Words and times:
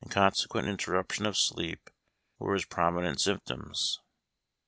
299 0.03 0.31
consequent 0.31 0.67
interruption 0.67 1.25
of 1.27 1.37
sleep, 1.37 1.91
were 2.39 2.55
his 2.55 2.65
promi 2.65 3.03
nent 3.07 3.19
symptoms. 3.19 3.99